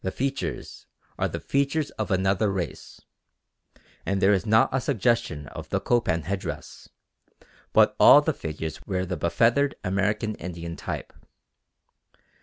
The 0.03 0.09
features 0.09 0.87
are 1.19 1.27
the 1.27 1.39
features 1.39 1.91
of 1.91 2.09
another 2.09 2.51
race; 2.51 3.01
and 4.03 4.19
there 4.19 4.33
is 4.33 4.47
not 4.47 4.69
a 4.73 4.81
suggestion 4.81 5.45
of 5.49 5.69
the 5.69 5.79
Copan 5.79 6.23
headdress, 6.23 6.89
but 7.71 7.95
all 7.99 8.19
the 8.21 8.33
figures 8.33 8.83
wear 8.87 9.05
the 9.05 9.15
befeathered 9.15 9.75
American 9.83 10.33
Indian 10.37 10.75
type. 10.75 11.13